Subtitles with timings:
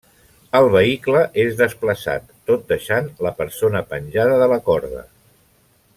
[0.59, 5.05] El vehicle és desplaçat, tot deixant la persona penjada de la corda.